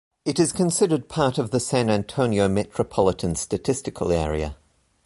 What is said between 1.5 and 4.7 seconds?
the San Antonio Metropolitan Statistical Area.